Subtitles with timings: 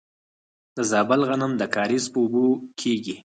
[0.75, 2.45] د زابل غنم د کاریز په اوبو
[2.79, 3.15] کیږي.